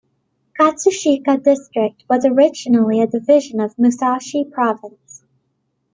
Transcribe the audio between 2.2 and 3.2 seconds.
originally a